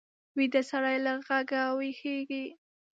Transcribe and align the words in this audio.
ویده 0.37 0.61
سړی 0.69 0.95
له 1.05 1.13
غږه 1.27 1.61
ویښېږي 1.77 2.45